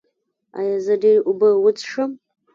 [0.57, 2.11] ایا زه ډیرې اوبه وڅښم؟